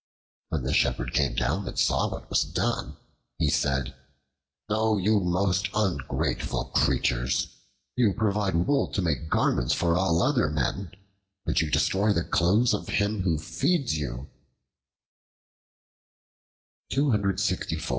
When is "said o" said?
3.51-4.97